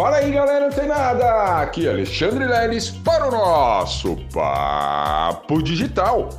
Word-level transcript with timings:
Fala 0.00 0.16
aí, 0.16 0.32
galera 0.32 0.66
não 0.66 0.72
tem 0.74 0.88
nada. 0.88 1.60
Aqui 1.60 1.86
é 1.86 1.90
Alexandre 1.90 2.46
Leles 2.46 2.88
para 2.88 3.28
o 3.28 3.30
nosso 3.30 4.16
Papo 4.32 5.62
Digital. 5.62 6.30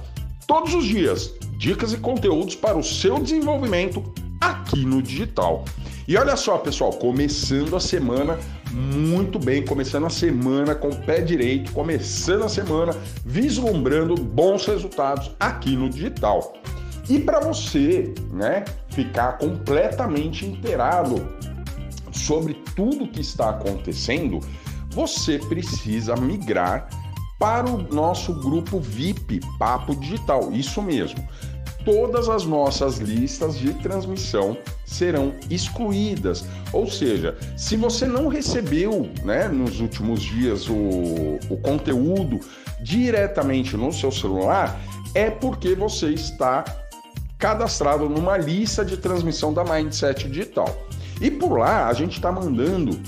Todos 0.48 0.74
os 0.74 0.84
dias, 0.84 1.36
dicas 1.60 1.94
e 1.94 1.98
conteúdos 1.98 2.56
para 2.56 2.76
o 2.76 2.84
seu 2.84 3.20
desenvolvimento 3.20 4.04
aqui 4.42 4.84
no 4.84 5.00
digital. 5.00 5.64
E 6.08 6.18
olha 6.18 6.36
só, 6.36 6.58
pessoal, 6.58 6.92
começando 6.94 7.76
a 7.76 7.80
semana 7.80 8.40
muito 8.74 9.38
bem, 9.38 9.64
começando 9.64 10.08
a 10.08 10.10
semana 10.10 10.74
com 10.74 10.88
o 10.88 10.96
pé 10.96 11.22
direito, 11.22 11.72
começando 11.72 12.46
a 12.46 12.50
semana 12.50 12.96
vislumbrando 13.24 14.16
bons 14.16 14.66
resultados 14.66 15.36
aqui 15.40 15.76
no 15.76 15.88
digital. 15.88 16.52
E 17.08 17.20
para 17.20 17.40
você, 17.40 18.12
né, 18.32 18.66
ficar 18.90 19.38
completamente 19.38 20.48
inteirado 20.48 21.30
sobre 22.12 22.54
tudo 22.76 23.08
que 23.08 23.22
está 23.22 23.50
acontecendo, 23.50 24.40
você 24.90 25.40
precisa 25.40 26.16
migrar 26.16 26.90
para 27.40 27.68
o 27.68 27.82
nosso 27.92 28.34
grupo 28.34 28.80
VIP 28.80 29.42
Papo 29.58 29.96
Digital. 29.96 30.52
Isso 30.52 30.82
mesmo. 30.82 31.28
Todas 31.84 32.30
as 32.30 32.46
nossas 32.46 33.00
listas 33.00 33.58
de 33.58 33.74
transmissão 33.76 34.56
serão 34.86 35.34
excluídas. 35.50 36.46
Ou 36.72 36.88
seja, 36.88 37.36
se 37.58 37.76
você 37.76 38.06
não 38.06 38.28
recebeu 38.28 39.10
né, 39.24 39.48
nos 39.48 39.80
últimos 39.80 40.22
dias 40.22 40.70
o, 40.70 41.40
o 41.50 41.58
conteúdo 41.64 42.40
diretamente 42.84 43.76
no 43.76 43.92
seu 43.92 44.12
celular, 44.12 44.80
é 45.16 45.32
porque 45.32 45.74
você 45.74 46.10
está 46.10 46.64
cadastrado 47.40 48.08
numa 48.08 48.38
lista 48.38 48.86
de 48.86 48.98
transmissão 48.98 49.52
da 49.52 49.64
Mindset 49.64 50.30
Digital. 50.30 50.70
E 51.22 51.30
por 51.30 51.60
lá 51.60 51.88
a 51.88 51.94
gente 51.94 52.14
está 52.14 52.32
mandando 52.32 53.00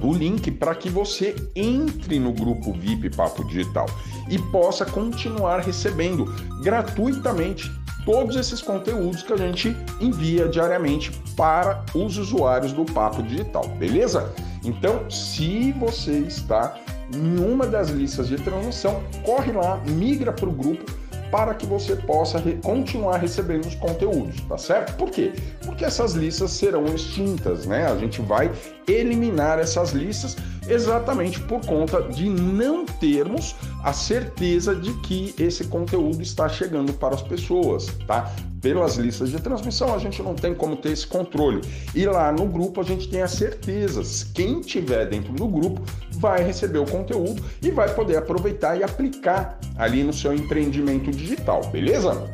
o 0.00 0.12
link 0.12 0.50
para 0.52 0.74
que 0.74 0.88
você 0.88 1.34
entre 1.54 2.18
no 2.18 2.32
grupo 2.32 2.72
VIP 2.72 3.10
Papo 3.10 3.44
Digital 3.44 3.86
e 4.28 4.38
possa 4.50 4.84
continuar 4.84 5.60
recebendo 5.60 6.24
gratuitamente 6.62 7.70
todos 8.04 8.36
esses 8.36 8.60
conteúdos 8.60 9.22
que 9.22 9.32
a 9.32 9.36
gente 9.36 9.76
envia 10.00 10.48
diariamente 10.48 11.12
para 11.36 11.84
os 11.94 12.18
usuários 12.18 12.72
do 12.72 12.84
Papo 12.84 13.22
Digital, 13.22 13.68
beleza? 13.78 14.32
Então, 14.64 15.08
se 15.10 15.72
você 15.72 16.18
está 16.18 16.78
em 17.14 17.38
uma 17.38 17.66
das 17.66 17.90
listas 17.90 18.28
de 18.28 18.36
transmissão, 18.36 19.02
corre 19.24 19.52
lá, 19.52 19.76
migra 19.86 20.32
para 20.32 20.48
o 20.48 20.52
grupo 20.52 20.84
para 21.32 21.54
que 21.54 21.64
você 21.64 21.96
possa 21.96 22.38
re 22.38 22.58
continuar 22.62 23.16
recebendo 23.16 23.64
os 23.66 23.74
conteúdos, 23.74 24.38
tá 24.42 24.58
certo? 24.58 24.94
Por 24.96 25.10
quê? 25.10 25.32
Porque 25.64 25.82
essas 25.82 26.12
listas 26.12 26.50
serão 26.50 26.84
extintas, 26.84 27.64
né? 27.64 27.90
A 27.90 27.96
gente 27.96 28.20
vai 28.20 28.52
eliminar 28.86 29.58
essas 29.58 29.92
listas 29.92 30.36
exatamente 30.68 31.40
por 31.40 31.64
conta 31.64 32.02
de 32.02 32.28
não 32.28 32.84
termos 32.84 33.56
a 33.82 33.92
certeza 33.92 34.74
de 34.74 34.92
que 35.00 35.34
esse 35.38 35.64
conteúdo 35.64 36.22
está 36.22 36.48
chegando 36.48 36.92
para 36.92 37.14
as 37.14 37.22
pessoas, 37.22 37.86
tá? 38.06 38.32
Pelas 38.60 38.94
listas 38.94 39.30
de 39.30 39.40
transmissão 39.40 39.92
a 39.92 39.98
gente 39.98 40.22
não 40.22 40.34
tem 40.34 40.54
como 40.54 40.76
ter 40.76 40.92
esse 40.92 41.06
controle. 41.06 41.60
E 41.94 42.06
lá 42.06 42.30
no 42.30 42.46
grupo 42.46 42.80
a 42.80 42.84
gente 42.84 43.08
tem 43.08 43.20
as 43.20 43.32
certezas. 43.32 44.22
Quem 44.22 44.60
tiver 44.60 45.06
dentro 45.06 45.32
do 45.32 45.48
grupo 45.48 45.82
vai 46.12 46.44
receber 46.44 46.78
o 46.78 46.86
conteúdo 46.86 47.42
e 47.60 47.70
vai 47.72 47.92
poder 47.92 48.18
aproveitar 48.18 48.78
e 48.78 48.84
aplicar 48.84 49.58
ali 49.76 50.04
no 50.04 50.12
seu 50.12 50.32
empreendimento 50.32 51.10
digital, 51.10 51.62
beleza? 51.72 52.32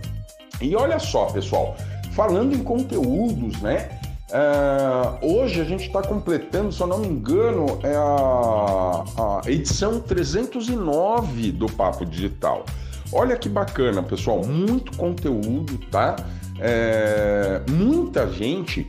E 0.61 0.77
olha 0.77 0.99
só, 0.99 1.27
pessoal, 1.27 1.77
falando 2.13 2.55
em 2.55 2.63
conteúdos, 2.63 3.59
né? 3.63 3.98
Uh, 4.31 5.41
hoje 5.41 5.59
a 5.59 5.65
gente 5.65 5.87
está 5.87 6.03
completando, 6.03 6.71
se 6.71 6.83
eu 6.83 6.87
não 6.87 6.99
me 6.99 7.09
engano, 7.09 7.79
é 7.83 7.97
a, 7.97 9.41
a, 9.47 9.51
edição 9.51 10.01
309 10.01 11.53
do 11.53 11.67
Papo 11.67 12.05
Digital. 12.05 12.67
Olha 13.11 13.39
que 13.39 13.49
bacana, 13.49 14.03
pessoal, 14.03 14.45
muito 14.45 14.95
conteúdo, 14.99 15.79
tá? 15.91 16.15
É, 16.61 17.63
muita 17.71 18.31
gente 18.31 18.87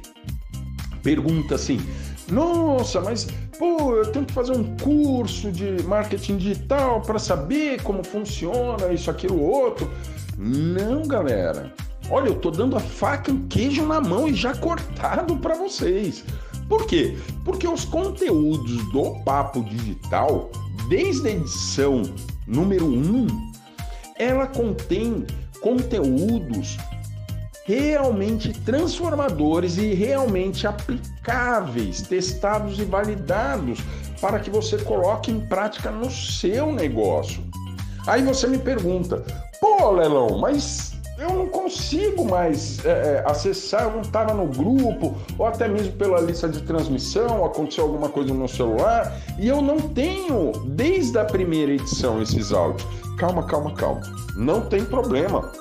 pergunta 1.02 1.56
assim: 1.56 1.80
nossa, 2.30 3.00
mas 3.00 3.26
pô, 3.58 3.96
eu 3.96 4.12
tenho 4.12 4.26
que 4.26 4.34
fazer 4.34 4.52
um 4.52 4.76
curso 4.78 5.54
de 5.54 5.82
marketing 5.84 6.36
digital 6.36 7.02
para 7.02 7.18
saber 7.18 7.82
como 7.84 8.04
funciona 8.04 8.92
isso, 8.92 9.10
aquilo, 9.10 9.42
outro. 9.42 9.90
Não, 10.38 11.08
galera. 11.08 11.74
Olha, 12.12 12.30
eu 12.30 12.36
tô 12.36 12.50
dando 12.50 12.76
a 12.76 12.80
faca 12.80 13.30
e 13.30 13.34
o 13.34 13.48
queijo 13.48 13.86
na 13.86 14.02
mão 14.02 14.28
e 14.28 14.34
já 14.34 14.56
cortado 14.56 15.38
para 15.38 15.56
vocês. 15.56 16.24
Por 16.68 16.86
quê? 16.86 17.18
Porque 17.46 17.68
os 17.68 17.86
conteúdos 17.86 18.84
do 18.92 19.16
Papo 19.24 19.64
Digital, 19.64 20.50
desde 20.88 21.28
a 21.28 21.32
edição 21.32 22.04
número 22.48 22.86
1, 22.86 23.28
ela 24.18 24.48
contém 24.48 25.26
conteúdos 25.62 26.78
realmente 27.66 28.52
transformadores 28.62 29.78
e 29.78 29.94
realmente 29.94 30.66
aplicáveis, 30.66 32.02
testados 32.02 32.80
e 32.80 32.84
validados 32.84 33.80
para 34.20 34.40
que 34.40 34.50
você 34.50 34.78
coloque 34.80 35.32
em 35.32 35.40
prática 35.40 35.92
no 35.92 36.10
seu 36.10 36.74
negócio. 36.74 37.44
Aí 38.08 38.24
você 38.24 38.48
me 38.48 38.58
pergunta, 38.58 39.24
pô, 39.62 39.92
Lelão, 39.92 40.40
mas 40.40 40.99
eu 41.20 41.30
não 41.34 41.48
consigo 41.48 42.26
mais 42.26 42.84
é, 42.86 42.90
é 42.90 43.24
acessar, 43.30 43.84
eu 43.84 43.92
não 43.92 44.02
estava 44.02 44.34
no 44.34 44.46
grupo, 44.46 45.16
ou 45.38 45.46
até 45.46 45.68
mesmo 45.68 45.92
pela 45.94 46.20
lista 46.22 46.48
de 46.48 46.62
transmissão, 46.62 47.46
aconteceu 47.46 47.84
alguma 47.84 48.10
coisa 48.10 48.30
no 48.30 48.40
meu 48.40 48.48
celular, 48.48 49.16
e 49.38 49.48
eu 49.48 49.62
não 49.62 49.78
tenho, 49.78 50.52
desde 50.68 51.18
a 51.18 51.26
primeira 51.26 51.74
edição, 51.74 52.22
esses 52.22 52.52
áudios. 52.52 52.88
Calma, 53.18 53.44
calma, 53.44 53.74
calma. 53.74 54.02
Não 54.36 54.62
tem 54.62 54.86
problema. 54.86 55.52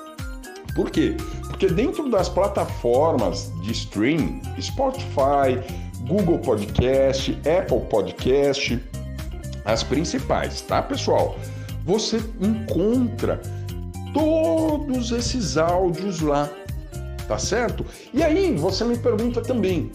Por 0.73 0.89
quê? 0.89 1.17
Porque 1.47 1.67
dentro 1.67 2.09
das 2.09 2.29
plataformas 2.29 3.51
de 3.61 3.71
stream, 3.73 4.41
Spotify, 4.61 5.59
Google 6.07 6.39
Podcast, 6.39 7.37
Apple 7.39 7.81
Podcast, 7.89 8.81
as 9.65 9.83
principais, 9.83 10.61
tá, 10.61 10.81
pessoal? 10.81 11.35
Você 11.85 12.21
encontra 12.39 13.41
todos 14.13 15.11
esses 15.11 15.57
áudios 15.57 16.21
lá, 16.21 16.49
tá 17.27 17.37
certo? 17.37 17.85
E 18.13 18.23
aí 18.23 18.55
você 18.55 18.83
me 18.83 18.97
pergunta 18.97 19.41
também, 19.41 19.91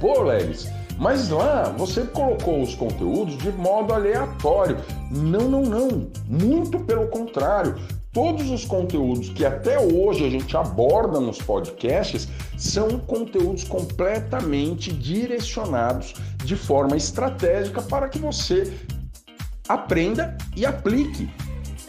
pô, 0.00 0.22
Lelis, 0.22 0.68
mas 1.00 1.30
lá 1.30 1.74
você 1.78 2.02
colocou 2.02 2.60
os 2.60 2.74
conteúdos 2.74 3.38
de 3.38 3.50
modo 3.52 3.94
aleatório. 3.94 4.76
Não, 5.10 5.48
não, 5.48 5.62
não. 5.62 6.10
Muito 6.26 6.78
pelo 6.80 7.08
contrário. 7.08 7.76
Todos 8.12 8.50
os 8.50 8.66
conteúdos 8.66 9.30
que 9.30 9.46
até 9.46 9.78
hoje 9.78 10.26
a 10.26 10.28
gente 10.28 10.54
aborda 10.56 11.18
nos 11.18 11.38
podcasts 11.38 12.28
são 12.58 12.98
conteúdos 12.98 13.64
completamente 13.64 14.92
direcionados 14.92 16.14
de 16.44 16.54
forma 16.56 16.96
estratégica 16.96 17.80
para 17.80 18.08
que 18.08 18.18
você 18.18 18.70
aprenda 19.68 20.36
e 20.56 20.66
aplique, 20.66 21.30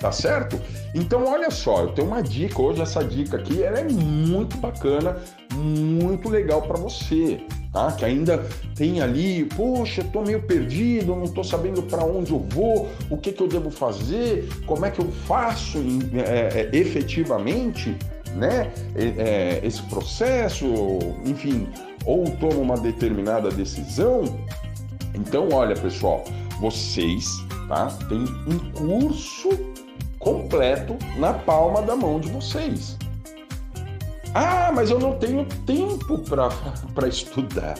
tá 0.02 0.12
certo? 0.12 0.60
Então 0.96 1.26
olha 1.26 1.52
só, 1.52 1.82
eu 1.82 1.90
tenho 1.90 2.08
uma 2.08 2.22
dica 2.22 2.60
hoje, 2.60 2.82
essa 2.82 3.04
dica 3.04 3.38
aqui 3.38 3.62
ela 3.62 3.80
é 3.80 3.84
muito 3.84 4.58
bacana, 4.58 5.18
muito 5.54 6.28
legal 6.28 6.64
para 6.64 6.78
você, 6.78 7.40
tá? 7.72 7.92
Que 7.92 8.04
ainda 8.04 8.44
tem 8.76 9.00
ali, 9.00 9.46
poxa, 9.56 10.04
tô 10.04 10.24
meio 10.24 10.42
perdido, 10.42 11.16
não 11.16 11.28
tô 11.28 11.44
sabendo 11.44 11.84
para 11.84 12.04
onde 12.04 12.32
eu 12.32 12.40
vou, 12.50 12.90
o 13.12 13.18
que, 13.18 13.32
que 13.32 13.44
eu 13.44 13.48
devo 13.48 13.70
fazer, 13.70 14.50
como 14.66 14.86
é 14.86 14.90
que 14.90 15.00
eu 15.00 15.10
faço 15.28 15.78
é, 16.16 16.62
é, 16.62 16.70
efetivamente, 16.76 17.96
né? 18.36 18.72
É, 18.96 19.62
esse 19.64 19.84
processo, 19.84 20.66
enfim, 21.26 21.68
ou 22.06 22.26
tomo 22.38 22.60
uma 22.60 22.78
determinada 22.78 23.52
decisão. 23.52 24.24
Então, 25.14 25.50
olha, 25.52 25.76
pessoal, 25.76 26.24
vocês, 26.60 27.28
tá? 27.68 27.88
Tem 28.08 28.20
um 28.48 28.60
curso 28.72 29.71
completo 30.22 30.98
na 31.18 31.34
palma 31.34 31.82
da 31.82 31.96
mão 31.96 32.20
de 32.20 32.30
vocês. 32.30 32.98
Ah, 34.34 34.72
mas 34.74 34.90
eu 34.90 35.00
não 35.00 35.18
tenho 35.18 35.46
tempo 35.66 36.18
para 36.20 37.08
estudar. 37.10 37.78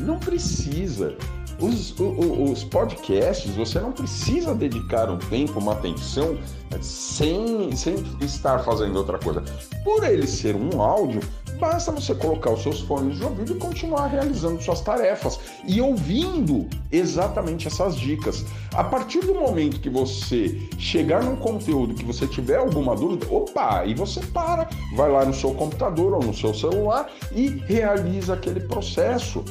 Não 0.00 0.18
precisa. 0.18 1.14
Os, 1.62 1.94
os, 2.00 2.50
os, 2.50 2.64
podcasts, 2.64 3.54
você 3.54 3.78
não 3.78 3.92
precisa 3.92 4.52
dedicar 4.52 5.08
um 5.08 5.16
tempo, 5.16 5.60
uma 5.60 5.74
atenção, 5.74 6.36
sem, 6.80 7.70
sem 7.76 7.94
estar 8.20 8.58
fazendo 8.64 8.96
outra 8.96 9.16
coisa. 9.16 9.44
Por 9.84 10.02
ele 10.02 10.26
ser 10.26 10.56
um 10.56 10.82
áudio, 10.82 11.20
basta 11.60 11.92
você 11.92 12.16
colocar 12.16 12.50
os 12.50 12.64
seus 12.64 12.80
fones 12.80 13.18
de 13.18 13.24
ouvido 13.24 13.52
e 13.52 13.58
continuar 13.58 14.08
realizando 14.08 14.60
suas 14.60 14.80
tarefas 14.80 15.38
e 15.64 15.80
ouvindo 15.80 16.66
exatamente 16.90 17.68
essas 17.68 17.94
dicas. 17.94 18.44
A 18.74 18.82
partir 18.82 19.20
do 19.20 19.32
momento 19.32 19.78
que 19.78 19.88
você 19.88 20.60
chegar 20.78 21.22
num 21.22 21.36
conteúdo 21.36 21.94
que 21.94 22.04
você 22.04 22.26
tiver 22.26 22.56
alguma 22.56 22.96
dúvida, 22.96 23.24
opa, 23.30 23.84
e 23.86 23.94
você 23.94 24.18
para, 24.18 24.68
vai 24.96 25.12
lá 25.12 25.24
no 25.24 25.32
seu 25.32 25.54
computador 25.54 26.14
ou 26.14 26.24
no 26.24 26.34
seu 26.34 26.52
celular 26.52 27.08
e 27.30 27.46
realiza 27.46 28.34
aquele 28.34 28.58
processo. 28.58 29.44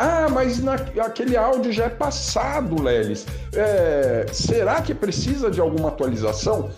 Ah, 0.00 0.28
mas 0.30 0.62
na, 0.62 0.74
aquele 0.74 1.36
áudio 1.36 1.72
já 1.72 1.86
é 1.86 1.88
passado, 1.88 2.80
Lelis. 2.80 3.26
É, 3.52 4.26
será 4.32 4.80
que 4.80 4.94
precisa 4.94 5.50
de 5.50 5.60
alguma 5.60 5.88
atualização? 5.88 6.70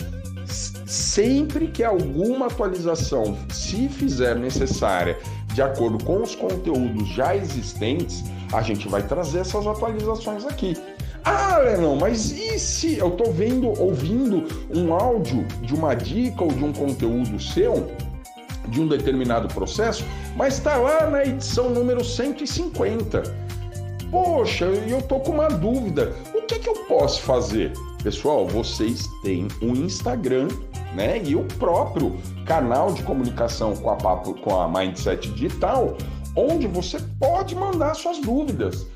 Sempre 0.87 1.69
que 1.69 1.85
alguma 1.85 2.47
atualização 2.47 3.37
se 3.53 3.91
fizer 3.91 4.35
necessária 4.37 5.19
de 5.53 5.61
acordo 5.61 6.03
com 6.03 6.23
os 6.23 6.35
conteúdos 6.35 7.09
já 7.09 7.37
existentes, 7.37 8.25
a 8.55 8.63
gente 8.63 8.89
vai 8.89 9.03
trazer 9.03 9.41
essas 9.41 9.67
atualizações 9.67 10.47
aqui. 10.47 10.75
Ah, 11.23 11.59
Lenão, 11.59 11.97
mas 11.97 12.31
e 12.33 12.59
se 12.59 12.97
eu 12.97 13.09
estou 13.09 13.31
vendo, 13.31 13.69
ouvindo 13.79 14.47
um 14.75 14.95
áudio 14.95 15.47
de 15.61 15.75
uma 15.75 15.95
dica 15.95 16.43
ou 16.43 16.51
de 16.51 16.65
um 16.65 16.73
conteúdo 16.73 17.39
seu, 17.39 17.91
de 18.71 18.81
um 18.81 18.87
determinado 18.87 19.49
processo, 19.49 20.05
mas 20.37 20.55
está 20.55 20.77
lá 20.77 21.09
na 21.09 21.25
edição 21.25 21.71
número 21.71 22.05
150? 22.05 23.23
Poxa, 24.11 24.65
eu 24.65 25.01
tô 25.03 25.21
com 25.21 25.33
uma 25.33 25.49
dúvida. 25.49 26.13
O 26.35 26.43
que, 26.43 26.59
que 26.59 26.69
eu 26.69 26.75
posso 26.87 27.23
fazer? 27.23 27.73
Pessoal, 28.03 28.47
vocês 28.47 29.07
têm 29.23 29.47
um 29.63 29.73
Instagram, 29.75 30.49
né? 30.95 31.23
E 31.23 31.37
o 31.37 31.45
próprio 31.59 32.17
canal 32.47 32.93
de 32.93 33.03
comunicação 33.03 33.77
com 33.77 33.91
a, 33.91 33.97
Papo, 33.97 34.35
com 34.35 34.61
a 34.61 34.69
Mindset 34.69 35.31
Digital, 35.31 35.97
onde 36.35 36.67
você 36.67 36.99
pode 37.21 37.55
mandar 37.55 37.95
suas 37.95 38.19
dúvidas 38.19 38.87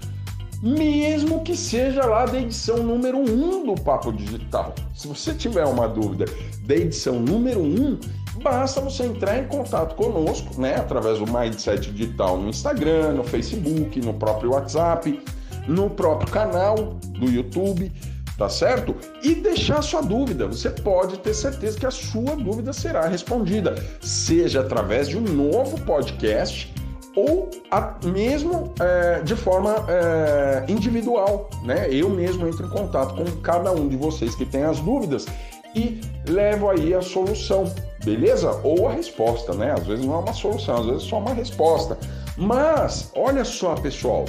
mesmo 0.65 1.43
que 1.43 1.55
seja 1.55 2.07
lá 2.07 2.25
da 2.25 2.41
edição 2.41 2.79
número 2.79 3.19
1 3.19 3.67
do 3.67 3.75
Papo 3.75 4.11
Digital. 4.11 4.75
Se 4.95 5.07
você 5.07 5.35
tiver 5.35 5.67
uma 5.67 5.87
dúvida 5.87 6.25
da 6.63 6.75
edição 6.75 7.21
número 7.21 7.61
1, 7.61 7.99
basta 8.43 8.81
você 8.81 9.05
entrar 9.05 9.39
em 9.39 9.47
contato 9.47 9.95
conosco, 9.95 10.61
né, 10.61 10.77
através 10.77 11.19
do 11.19 11.27
Mindset 11.27 11.91
Digital 11.91 12.37
no 12.39 12.49
Instagram, 12.49 13.13
no 13.13 13.25
Facebook, 13.25 14.01
no 14.01 14.15
próprio 14.15 14.53
WhatsApp, 14.53 15.21
no 15.67 15.89
próprio 15.91 16.31
canal 16.31 16.95
do 17.19 17.31
YouTube, 17.31 17.91
tá 18.37 18.49
certo? 18.49 18.95
E 19.23 19.35
deixar 19.35 19.83
sua 19.83 20.03
dúvida. 20.03 20.47
Você 20.47 20.71
pode 20.71 21.19
ter 21.19 21.35
certeza 21.35 21.79
que 21.79 21.87
a 21.87 21.91
sua 21.91 22.37
dúvida 22.37 22.73
será 22.73 23.07
respondida, 23.07 23.75
seja 24.01 24.61
através 24.61 25.09
de 25.09 25.17
um 25.17 25.23
novo 25.23 25.81
podcast 25.83 26.73
ou 27.17 27.49
a, 27.71 27.95
mesmo 28.05 28.75
é, 28.81 29.21
de 29.21 29.37
forma 29.37 29.87
é, 29.89 30.65
individual, 30.69 31.49
né? 31.63 31.87
Eu 31.89 32.11
mesmo 32.11 32.47
entro 32.47 32.67
em 32.67 32.71
contato 32.71 33.15
com 33.15 33.25
cada 33.41 33.71
um 33.71 33.89
de 33.89 33.97
vocês 33.97 34.35
que 34.35 34.45
tem 34.45 34.65
as 34.65 34.81
dúvidas 34.81 35.27
e 35.75 36.01
levo 36.29 36.71
aí 36.71 36.95
a 36.95 37.03
solução, 37.03 37.73
beleza? 38.05 38.61
Ou 38.63 38.89
a 38.89 38.93
resposta, 38.93 39.55
né? 39.55 39.73
Às 39.73 39.87
vezes 39.87 40.05
não 40.05 40.15
é 40.15 40.19
uma 40.19 40.33
solução, 40.33 40.77
às 40.77 40.87
vezes 40.87 41.05
é 41.05 41.09
só 41.09 41.19
uma 41.19 41.35
resposta. 41.35 41.99
Mas, 42.37 43.11
olha 43.15 43.45
só, 43.45 43.75
pessoal, 43.75 44.25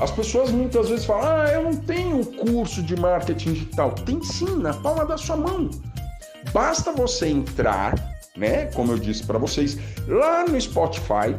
as 0.00 0.10
pessoas 0.10 0.50
muitas 0.50 0.88
vezes 0.88 1.04
falam: 1.04 1.24
ah, 1.24 1.50
eu 1.52 1.62
não 1.64 1.76
tenho 1.76 2.24
curso 2.24 2.82
de 2.82 2.96
marketing 2.96 3.52
digital. 3.52 3.92
Tem 3.92 4.22
sim, 4.22 4.56
na 4.56 4.74
palma 4.74 5.04
da 5.04 5.16
sua 5.16 5.36
mão. 5.36 5.70
Basta 6.52 6.92
você 6.92 7.28
entrar, 7.28 7.94
né? 8.36 8.66
Como 8.66 8.92
eu 8.92 8.98
disse 8.98 9.24
para 9.24 9.38
vocês, 9.38 9.78
lá 10.06 10.44
no 10.44 10.60
Spotify 10.60 11.34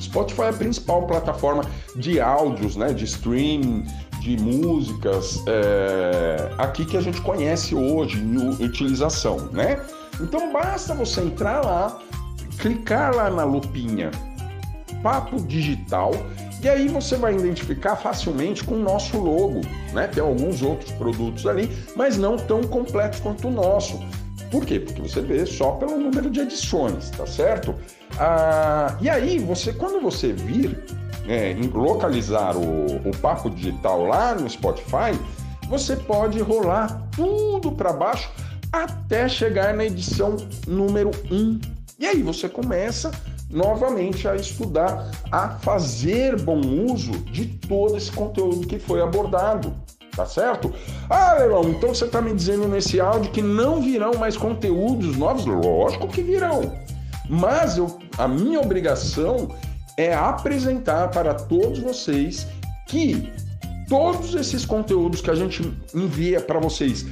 Spotify 0.00 0.42
é 0.42 0.48
a 0.48 0.52
principal 0.52 1.06
plataforma 1.06 1.64
de 1.96 2.20
áudios, 2.20 2.76
né, 2.76 2.92
de 2.92 3.04
streaming, 3.04 3.84
de 4.20 4.36
músicas 4.36 5.42
é, 5.46 6.50
aqui 6.58 6.84
que 6.84 6.96
a 6.96 7.00
gente 7.00 7.20
conhece 7.22 7.74
hoje 7.74 8.18
em 8.18 8.64
utilização, 8.64 9.48
né? 9.52 9.80
Então 10.20 10.52
basta 10.52 10.94
você 10.94 11.22
entrar 11.22 11.64
lá, 11.64 11.98
clicar 12.58 13.14
lá 13.14 13.30
na 13.30 13.44
lupinha 13.44 14.10
Papo 15.02 15.40
Digital 15.42 16.12
e 16.62 16.68
aí 16.68 16.88
você 16.88 17.16
vai 17.16 17.34
identificar 17.34 17.96
facilmente 17.96 18.62
com 18.62 18.74
o 18.74 18.82
nosso 18.82 19.18
logo, 19.18 19.62
né? 19.94 20.06
Tem 20.06 20.22
alguns 20.22 20.60
outros 20.62 20.92
produtos 20.92 21.46
ali, 21.46 21.70
mas 21.96 22.18
não 22.18 22.36
tão 22.36 22.62
completos 22.62 23.20
quanto 23.20 23.48
o 23.48 23.50
nosso. 23.50 23.98
Por 24.50 24.66
quê? 24.66 24.78
Porque 24.78 25.00
você 25.00 25.22
vê 25.22 25.46
só 25.46 25.72
pelo 25.72 25.96
número 25.96 26.28
de 26.28 26.40
edições, 26.40 27.08
tá 27.10 27.26
certo? 27.26 27.74
Ah, 28.22 28.98
e 29.00 29.08
aí, 29.08 29.38
você, 29.38 29.72
quando 29.72 29.98
você 30.02 30.30
vir 30.30 30.78
é, 31.26 31.56
localizar 31.72 32.54
o, 32.54 32.96
o 33.08 33.16
Papo 33.22 33.48
Digital 33.48 34.04
lá 34.04 34.34
no 34.34 34.48
Spotify, 34.48 35.18
você 35.70 35.96
pode 35.96 36.38
rolar 36.40 37.08
tudo 37.16 37.72
para 37.72 37.94
baixo 37.94 38.30
até 38.70 39.26
chegar 39.26 39.72
na 39.72 39.86
edição 39.86 40.36
número 40.68 41.10
1. 41.30 41.60
E 41.98 42.06
aí 42.06 42.22
você 42.22 42.46
começa 42.46 43.10
novamente 43.48 44.28
a 44.28 44.36
estudar, 44.36 45.10
a 45.32 45.48
fazer 45.48 46.38
bom 46.42 46.60
uso 46.60 47.12
de 47.32 47.46
todo 47.46 47.96
esse 47.96 48.12
conteúdo 48.12 48.66
que 48.66 48.78
foi 48.78 49.00
abordado 49.00 49.74
tá 50.14 50.26
certo? 50.26 50.72
Ah, 51.08 51.34
Leilão, 51.34 51.70
então 51.70 51.94
você 51.94 52.04
está 52.04 52.20
me 52.20 52.34
dizendo 52.34 52.68
nesse 52.68 53.00
áudio 53.00 53.30
que 53.30 53.40
não 53.40 53.80
virão 53.80 54.12
mais 54.14 54.36
conteúdos 54.36 55.16
novos? 55.16 55.46
Lógico 55.46 56.08
que 56.08 56.20
virão. 56.20 56.72
Mas 57.30 57.78
eu, 57.78 57.98
a 58.18 58.26
minha 58.26 58.60
obrigação 58.60 59.48
é 59.96 60.12
apresentar 60.12 61.08
para 61.08 61.32
todos 61.32 61.78
vocês 61.78 62.46
que 62.88 63.32
todos 63.88 64.34
esses 64.34 64.64
conteúdos 64.64 65.20
que 65.20 65.30
a 65.30 65.34
gente 65.34 65.62
envia 65.94 66.40
para 66.40 66.58
vocês 66.58 67.06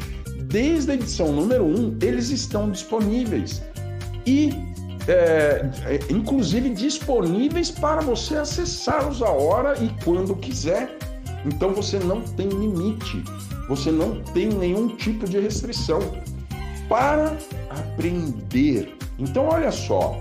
desde 0.50 0.90
a 0.90 0.94
edição 0.94 1.32
número 1.32 1.64
1, 1.64 1.68
um, 1.68 1.98
eles 2.02 2.30
estão 2.30 2.70
disponíveis. 2.70 3.62
E 4.26 4.50
é, 5.06 5.70
é, 5.86 6.00
inclusive 6.10 6.70
disponíveis 6.70 7.70
para 7.70 8.00
você 8.00 8.36
acessá-los 8.36 9.22
a 9.22 9.30
hora 9.30 9.74
e 9.82 9.88
quando 10.04 10.34
quiser 10.36 10.98
então 11.44 11.72
você 11.72 11.98
não 11.98 12.20
tem 12.22 12.48
limite, 12.48 13.22
você 13.68 13.90
não 13.90 14.20
tem 14.22 14.48
nenhum 14.48 14.88
tipo 14.96 15.26
de 15.26 15.38
restrição 15.38 16.00
para 16.88 17.36
aprender. 17.70 18.96
Então 19.18 19.48
olha 19.48 19.72
só, 19.72 20.16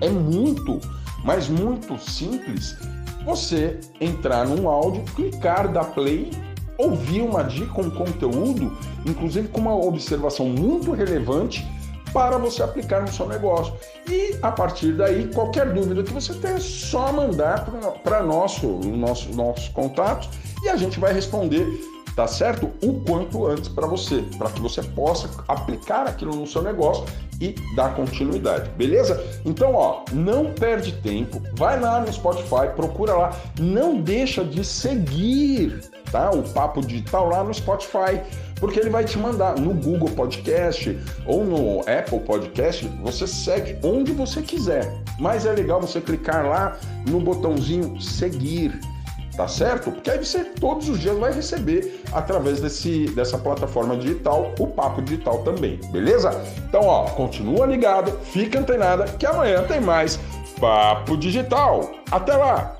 é 0.00 0.08
muito, 0.08 0.80
mas 1.24 1.48
muito 1.48 1.98
simples 1.98 2.76
você 3.24 3.78
entrar 4.00 4.46
num 4.46 4.68
áudio, 4.68 5.04
clicar 5.14 5.70
da 5.72 5.84
play, 5.84 6.30
ouvir 6.78 7.22
uma 7.22 7.42
dica, 7.42 7.80
um 7.80 7.90
conteúdo, 7.90 8.76
inclusive 9.06 9.48
com 9.48 9.60
uma 9.60 9.74
observação 9.74 10.46
muito 10.46 10.92
relevante 10.92 11.66
para 12.12 12.38
você 12.38 12.62
aplicar 12.62 13.02
no 13.02 13.12
seu 13.12 13.28
negócio. 13.28 13.74
E 14.08 14.36
a 14.40 14.52
partir 14.52 14.92
daí, 14.92 15.28
qualquer 15.34 15.72
dúvida 15.72 16.02
que 16.02 16.12
você 16.12 16.32
tenha, 16.34 16.54
é 16.54 16.60
só 16.60 17.12
mandar 17.12 17.66
para 18.04 18.22
nosso, 18.22 18.66
nosso, 18.66 19.34
nossos 19.34 19.68
contatos 19.68 20.28
e 20.62 20.68
a 20.68 20.76
gente 20.76 21.00
vai 21.00 21.12
responder, 21.12 21.66
tá 22.14 22.26
certo? 22.26 22.70
O 22.82 23.00
quanto 23.00 23.46
antes 23.46 23.68
para 23.68 23.86
você, 23.86 24.24
para 24.38 24.50
que 24.50 24.60
você 24.60 24.82
possa 24.82 25.28
aplicar 25.48 26.06
aquilo 26.06 26.34
no 26.34 26.46
seu 26.46 26.62
negócio 26.62 27.04
e 27.40 27.54
dar 27.74 27.94
continuidade, 27.94 28.70
beleza? 28.70 29.22
Então, 29.44 29.74
ó, 29.74 30.04
não 30.12 30.52
perde 30.52 30.92
tempo, 30.92 31.42
vai 31.54 31.80
lá 31.80 32.00
no 32.00 32.12
Spotify, 32.12 32.72
procura 32.76 33.14
lá, 33.14 33.36
não 33.58 34.00
deixa 34.00 34.44
de 34.44 34.64
seguir, 34.64 35.80
tá? 36.12 36.30
O 36.30 36.42
Papo 36.42 36.80
Digital 36.80 37.28
lá 37.28 37.42
no 37.42 37.52
Spotify 37.52 38.20
porque 38.60 38.80
ele 38.80 38.90
vai 38.90 39.04
te 39.04 39.18
mandar 39.18 39.58
no 39.58 39.74
Google 39.74 40.08
Podcast 40.10 40.98
ou 41.26 41.44
no 41.44 41.80
Apple 41.80 42.20
Podcast, 42.20 42.86
você 43.02 43.26
segue 43.26 43.76
onde 43.82 44.12
você 44.12 44.40
quiser. 44.40 44.90
Mas 45.18 45.44
é 45.44 45.52
legal 45.52 45.80
você 45.80 46.00
clicar 46.00 46.46
lá 46.46 46.78
no 47.06 47.20
botãozinho 47.20 48.00
seguir, 48.00 48.80
tá 49.36 49.48
certo? 49.48 49.90
Porque 49.90 50.10
aí 50.10 50.18
você 50.18 50.44
todos 50.44 50.88
os 50.88 50.98
dias 50.98 51.18
vai 51.18 51.32
receber 51.32 52.02
através 52.12 52.60
desse, 52.60 53.06
dessa 53.10 53.38
plataforma 53.38 53.96
digital 53.96 54.54
o 54.58 54.66
Papo 54.66 55.02
Digital 55.02 55.38
também, 55.38 55.78
beleza? 55.90 56.30
Então, 56.68 56.82
ó, 56.82 57.04
continua 57.10 57.66
ligado, 57.66 58.12
fica 58.24 58.58
antenada 58.58 59.04
que 59.04 59.26
amanhã 59.26 59.62
tem 59.64 59.80
mais 59.80 60.18
Papo 60.60 61.16
Digital. 61.16 61.90
Até 62.10 62.36
lá! 62.36 62.76